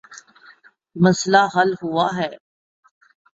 [0.95, 2.31] مسئلہ حل ہوا ہے۔